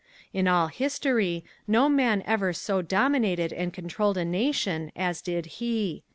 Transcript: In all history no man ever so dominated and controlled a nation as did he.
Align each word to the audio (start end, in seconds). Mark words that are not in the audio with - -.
In 0.33 0.47
all 0.47 0.65
history 0.69 1.45
no 1.67 1.87
man 1.87 2.23
ever 2.25 2.53
so 2.53 2.81
dominated 2.81 3.53
and 3.53 3.71
controlled 3.71 4.17
a 4.17 4.25
nation 4.25 4.91
as 4.95 5.21
did 5.21 5.45
he. 5.61 6.01